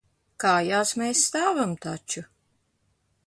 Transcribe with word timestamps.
Kājās 0.43 0.93
mēs 1.01 1.21
stāvam 1.27 1.77
taču. 1.85 2.23